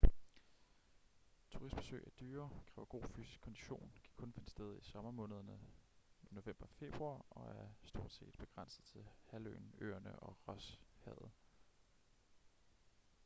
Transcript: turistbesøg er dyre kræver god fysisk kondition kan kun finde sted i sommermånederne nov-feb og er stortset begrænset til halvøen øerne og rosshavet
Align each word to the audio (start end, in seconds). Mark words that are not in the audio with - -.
turistbesøg 1.49 2.03
er 2.05 2.09
dyre 2.09 2.49
kræver 2.75 2.85
god 2.85 3.03
fysisk 3.09 3.41
kondition 3.41 3.91
kan 3.95 4.11
kun 4.17 4.33
finde 4.33 4.49
sted 4.49 4.77
i 4.77 4.83
sommermånederne 4.83 5.59
nov-feb 6.31 6.61
og 7.01 7.25
er 7.35 7.67
stortset 7.83 8.35
begrænset 8.39 8.85
til 8.85 9.09
halvøen 9.29 9.75
øerne 9.79 10.19
og 10.19 10.37
rosshavet 10.47 11.31